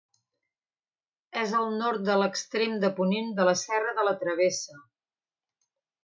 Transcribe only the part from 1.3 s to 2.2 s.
És al nord de